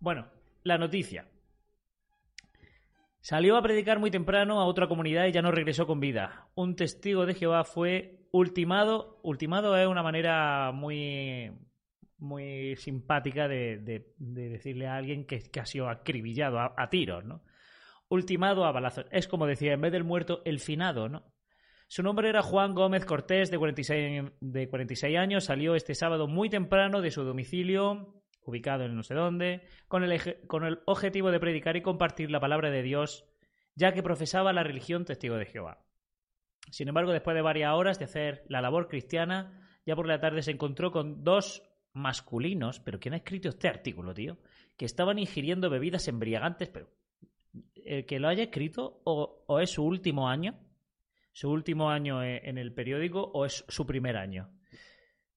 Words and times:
Bueno, 0.00 0.28
la 0.62 0.78
noticia. 0.78 1.26
Salió 3.20 3.56
a 3.56 3.62
predicar 3.62 3.98
muy 3.98 4.10
temprano 4.10 4.60
a 4.60 4.66
otra 4.66 4.86
comunidad 4.86 5.26
y 5.26 5.32
ya 5.32 5.42
no 5.42 5.50
regresó 5.50 5.86
con 5.86 5.98
vida. 5.98 6.48
Un 6.54 6.76
testigo 6.76 7.26
de 7.26 7.34
Jehová 7.34 7.64
fue 7.64 8.20
ultimado. 8.30 9.18
Ultimado 9.22 9.76
es 9.76 9.88
una 9.88 10.02
manera 10.02 10.70
muy, 10.72 11.50
muy 12.18 12.76
simpática 12.76 13.48
de, 13.48 14.06
decirle 14.16 14.86
a 14.86 14.96
alguien 14.96 15.26
que, 15.26 15.42
ha 15.60 15.66
sido 15.66 15.88
acribillado 15.88 16.58
a, 16.60 16.88
tiros, 16.88 17.24
¿no? 17.24 17.42
Ultimado 18.08 18.64
a 18.64 18.72
balazos. 18.72 19.06
Es 19.10 19.26
como 19.26 19.46
decía, 19.46 19.72
en 19.72 19.80
vez 19.80 19.92
del 19.92 20.04
muerto, 20.04 20.42
el 20.44 20.60
finado, 20.60 21.08
¿no? 21.08 21.24
Su 21.88 22.02
nombre 22.02 22.28
era 22.28 22.42
Juan 22.42 22.74
Gómez 22.74 23.04
Cortés, 23.04 23.50
de 23.50 23.58
46, 23.58 24.24
de 24.40 24.68
46 24.68 25.18
años. 25.18 25.44
Salió 25.44 25.74
este 25.74 25.94
sábado 25.94 26.28
muy 26.28 26.50
temprano 26.50 27.00
de 27.00 27.10
su 27.10 27.24
domicilio 27.24 28.17
ubicado 28.48 28.84
en 28.84 28.96
no 28.96 29.02
sé 29.02 29.14
dónde, 29.14 29.62
con 29.88 30.02
el, 30.02 30.38
con 30.46 30.64
el 30.64 30.80
objetivo 30.86 31.30
de 31.30 31.38
predicar 31.38 31.76
y 31.76 31.82
compartir 31.82 32.30
la 32.30 32.40
palabra 32.40 32.70
de 32.70 32.82
Dios, 32.82 33.24
ya 33.74 33.92
que 33.92 34.02
profesaba 34.02 34.52
la 34.52 34.64
religión 34.64 35.04
testigo 35.04 35.36
de 35.36 35.44
Jehová. 35.46 35.84
Sin 36.70 36.88
embargo, 36.88 37.12
después 37.12 37.34
de 37.34 37.42
varias 37.42 37.74
horas 37.74 37.98
de 37.98 38.06
hacer 38.06 38.44
la 38.48 38.60
labor 38.60 38.88
cristiana, 38.88 39.68
ya 39.84 39.94
por 39.96 40.06
la 40.06 40.20
tarde 40.20 40.42
se 40.42 40.52
encontró 40.52 40.90
con 40.90 41.24
dos 41.24 41.62
masculinos, 41.92 42.80
pero 42.80 42.98
¿quién 42.98 43.14
ha 43.14 43.18
escrito 43.18 43.50
este 43.50 43.68
artículo, 43.68 44.14
tío? 44.14 44.38
Que 44.76 44.84
estaban 44.84 45.18
ingiriendo 45.18 45.70
bebidas 45.70 46.08
embriagantes, 46.08 46.68
pero 46.68 46.90
el 47.84 48.06
que 48.06 48.18
lo 48.18 48.28
haya 48.28 48.44
escrito 48.44 49.00
o, 49.04 49.44
o 49.46 49.60
es 49.60 49.70
su 49.70 49.84
último 49.84 50.28
año, 50.28 50.58
su 51.32 51.50
último 51.50 51.90
año 51.90 52.22
en 52.22 52.58
el 52.58 52.72
periódico 52.72 53.22
o 53.22 53.44
es 53.44 53.64
su 53.68 53.86
primer 53.86 54.16
año 54.16 54.50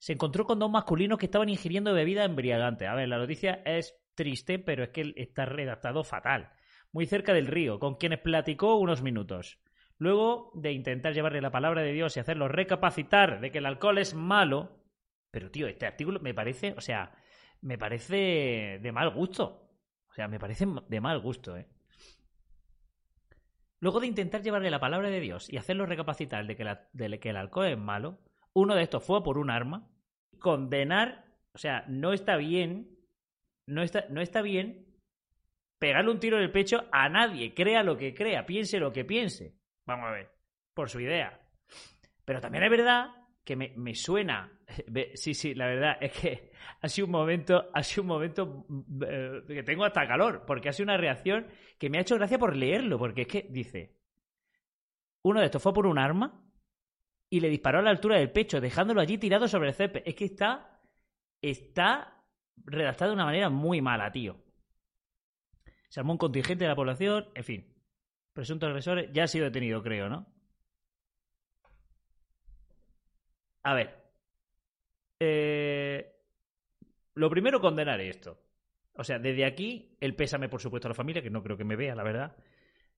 se 0.02 0.14
encontró 0.14 0.48
con 0.48 0.58
dos 0.58 0.72
masculinos 0.72 1.20
que 1.20 1.28
estaban 1.28 1.48
ingiriendo 1.48 1.94
bebidas 1.94 2.26
embriagantes. 2.26 2.90
A 2.90 2.96
ver, 2.96 3.08
la 3.08 3.20
noticia 3.20 3.62
es 3.66 3.96
triste, 4.16 4.58
pero 4.58 4.84
es 4.84 4.90
que 4.90 5.14
está 5.16 5.46
redactado 5.46 6.04
fatal. 6.04 6.54
Muy 6.92 7.06
cerca 7.06 7.34
del 7.34 7.46
río, 7.46 7.78
con 7.78 7.98
quienes 7.98 8.18
platicó 8.18 8.78
unos 8.78 9.04
minutos. 9.04 9.60
Luego 10.00 10.54
de 10.56 10.72
intentar 10.72 11.14
llevarle 11.14 11.40
la 11.40 11.52
palabra 11.52 11.84
de 11.84 11.94
Dios 11.94 12.18
y 12.18 12.20
hacerlo 12.20 12.48
recapacitar 12.48 13.42
de 13.42 13.52
que 13.52 13.60
el 13.60 13.68
alcohol 13.68 14.00
es 14.00 14.16
malo. 14.16 14.84
Pero, 15.30 15.52
tío, 15.52 15.68
este 15.68 15.86
artículo 15.86 16.20
me 16.20 16.34
parece, 16.34 16.74
o 16.76 16.82
sea, 16.82 17.14
me 17.62 17.78
parece 17.78 18.80
de 18.82 18.92
mal 18.92 19.12
gusto. 19.12 19.70
O 20.10 20.14
sea, 20.16 20.28
me 20.28 20.40
parece 20.40 20.66
de 20.66 21.00
mal 21.00 21.20
gusto, 21.20 21.56
¿eh? 21.58 21.68
Luego 23.80 24.00
de 24.00 24.08
intentar 24.08 24.42
llevarle 24.42 24.72
la 24.72 24.80
palabra 24.80 25.12
de 25.12 25.20
Dios 25.20 25.48
y 25.48 25.58
hacerlo 25.58 25.86
recapacitar 25.86 26.48
de 26.48 26.56
que, 26.56 26.78
de 26.92 27.20
que 27.20 27.30
el 27.30 27.38
alcohol 27.38 27.68
es 27.68 27.78
malo, 27.78 28.20
uno 28.54 28.76
de 28.76 28.84
estos 28.84 29.04
fue 29.04 29.24
por 29.24 29.38
un 29.38 29.50
arma. 29.50 29.88
Condenar, 30.42 31.24
o 31.54 31.58
sea, 31.58 31.86
no 31.88 32.12
está 32.12 32.36
bien, 32.36 32.98
no 33.66 33.84
está, 33.84 34.06
no 34.10 34.20
está 34.20 34.42
bien 34.42 34.92
pegarle 35.82 36.12
un 36.12 36.20
tiro 36.20 36.38
en 36.38 36.44
el 36.44 36.52
pecho 36.52 36.86
a 36.92 37.10
nadie, 37.10 37.56
crea 37.56 37.82
lo 37.82 37.98
que 37.98 38.14
crea, 38.14 38.46
piense 38.46 38.80
lo 38.80 38.92
que 38.92 39.04
piense. 39.04 39.56
Vamos 39.88 40.10
a 40.10 40.12
ver, 40.12 40.30
por 40.76 40.90
su 40.90 41.00
idea. 41.00 41.42
Pero 42.24 42.40
también 42.40 42.64
es 42.64 42.70
verdad 42.70 43.08
que 43.44 43.56
me, 43.56 43.74
me 43.76 43.96
suena. 43.96 44.52
Sí, 45.16 45.34
sí, 45.34 45.54
la 45.56 45.66
verdad 45.66 45.98
es 46.00 46.12
que 46.14 46.52
ha 46.82 46.88
sido 46.88 47.08
un 47.08 47.12
momento, 47.12 47.70
ha 47.74 47.82
un 48.00 48.06
momento 48.06 48.66
eh, 49.06 49.42
que 49.48 49.64
tengo 49.64 49.84
hasta 49.84 50.08
calor, 50.08 50.46
porque 50.46 50.70
ha 50.70 50.74
sido 50.74 50.86
una 50.86 50.98
reacción 50.98 51.48
que 51.78 51.90
me 51.90 51.98
ha 51.98 52.02
hecho 52.02 52.16
gracia 52.16 52.38
por 52.40 52.56
leerlo, 52.56 52.98
porque 52.98 53.24
es 53.24 53.28
que 53.28 53.48
dice, 53.50 53.98
uno 55.24 55.40
de 55.40 55.48
estos 55.48 55.62
fue 55.62 55.74
por 55.74 55.88
un 55.88 55.98
arma 55.98 56.42
y 57.32 57.40
le 57.40 57.50
disparó 57.50 57.80
a 57.80 57.82
la 57.82 57.92
altura 57.92 58.18
del 58.18 58.30
pecho, 58.30 58.60
dejándolo 58.60 59.00
allí 59.00 59.18
tirado 59.18 59.48
sobre 59.48 59.70
el 59.70 59.74
césped. 59.74 60.04
Es 60.06 60.16
que 60.16 60.26
está. 60.26 60.82
Está 61.42 62.24
redactado 62.58 63.12
de 63.12 63.16
una 63.16 63.26
manera 63.26 63.50
muy 63.50 63.82
mala, 63.82 64.12
tío. 64.12 64.38
Se 65.90 66.02
armó 66.02 66.12
un 66.12 66.18
contingente 66.18 66.66
de 66.66 66.68
la 66.68 66.76
población, 66.76 67.30
en 67.34 67.44
fin. 67.44 67.74
Presuntos 68.34 68.68
agresores, 68.68 69.10
ya 69.14 69.24
ha 69.24 69.28
sido 69.28 69.46
detenido, 69.46 69.82
creo, 69.82 70.10
¿no? 70.10 70.28
A 73.64 73.74
ver. 73.74 73.96
Eh, 75.20 76.14
lo 77.16 77.30
primero, 77.30 77.62
condenar 77.62 78.02
esto. 78.02 78.42
O 78.96 79.06
sea, 79.06 79.20
desde 79.20 79.46
aquí, 79.46 79.96
el 80.02 80.16
pésame, 80.16 80.50
por 80.50 80.62
supuesto, 80.62 80.90
a 80.90 80.92
la 80.92 80.96
familia, 80.96 81.22
que 81.22 81.30
no 81.30 81.42
creo 81.42 81.56
que 81.56 81.64
me 81.64 81.78
vea, 81.78 81.96
la 81.96 82.04
verdad. 82.04 82.36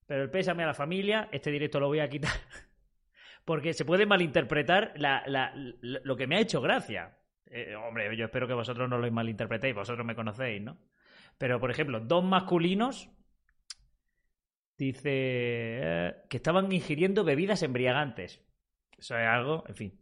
Pero 0.07 0.23
el 0.23 0.31
pésame 0.31 0.63
a 0.63 0.67
la 0.67 0.73
familia, 0.73 1.29
este 1.31 1.51
directo 1.51 1.79
lo 1.79 1.87
voy 1.87 1.99
a 1.99 2.09
quitar 2.09 2.31
porque 3.45 3.73
se 3.73 3.85
puede 3.85 4.05
malinterpretar 4.05 4.93
lo 5.81 6.15
que 6.15 6.27
me 6.27 6.35
ha 6.37 6.39
hecho 6.39 6.61
gracia. 6.61 7.17
Eh, 7.45 7.75
hombre, 7.75 8.15
yo 8.15 8.25
espero 8.25 8.47
que 8.47 8.53
vosotros 8.53 8.89
no 8.89 8.97
lo 8.97 9.11
malinterpretéis, 9.11 9.75
vosotros 9.75 10.05
me 10.05 10.15
conocéis, 10.15 10.61
¿no? 10.61 10.77
Pero, 11.37 11.59
por 11.59 11.71
ejemplo, 11.71 11.99
dos 11.99 12.23
masculinos, 12.23 13.09
dice, 14.77 15.01
eh, 15.05 16.15
que 16.29 16.37
estaban 16.37 16.71
ingiriendo 16.71 17.23
bebidas 17.23 17.63
embriagantes. 17.63 18.41
Eso 18.97 19.17
es 19.17 19.27
algo, 19.27 19.63
en 19.67 19.75
fin. 19.75 19.99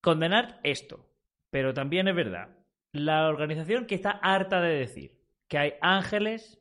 Condenar 0.00 0.60
esto, 0.62 1.10
pero 1.50 1.74
también 1.74 2.08
es 2.08 2.14
verdad. 2.14 2.56
La 2.92 3.28
organización 3.28 3.86
que 3.86 3.94
está 3.94 4.10
harta 4.10 4.60
de 4.60 4.74
decir 4.74 5.18
que 5.48 5.58
hay 5.58 5.74
ángeles 5.80 6.57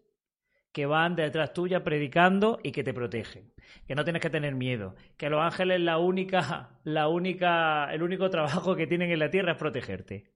que 0.77 0.85
van 0.85 1.15
detrás 1.15 1.53
tuya 1.53 1.83
predicando 1.83 2.59
y 2.61 2.71
que 2.71 2.83
te 2.83 2.93
protegen. 2.93 3.51
Que 3.88 3.95
no 3.95 4.03
tienes 4.03 4.21
que 4.21 4.29
tener 4.29 4.53
miedo. 4.53 4.93
Que 5.17 5.27
los 5.27 5.41
ángeles 5.41 5.81
la 5.81 5.97
única, 5.97 6.69
la 6.83 7.07
única, 7.07 7.91
el 7.91 8.03
único 8.03 8.29
trabajo 8.29 8.75
que 8.75 8.85
tienen 8.85 9.09
en 9.09 9.17
la 9.17 9.31
tierra 9.31 9.53
es 9.53 9.57
protegerte. 9.57 10.29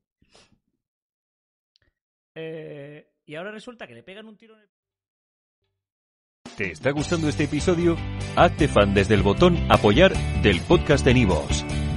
Eh, 2.33 3.07
y 3.23 3.35
ahora 3.35 3.51
resulta 3.51 3.85
que 3.85 3.93
le 3.93 4.01
pegan 4.01 4.25
un 4.25 4.35
tiro 4.35 4.55
en 4.55 4.61
el... 4.61 4.69
¿Te 6.57 6.71
está 6.71 6.89
gustando 6.89 7.29
este 7.29 7.43
episodio? 7.43 7.95
Hazte 8.35 8.67
fan 8.67 8.95
desde 8.95 9.13
el 9.13 9.21
botón 9.21 9.59
apoyar 9.69 10.11
del 10.41 10.59
podcast 10.61 11.05
de 11.05 11.13
Nivos. 11.13 11.63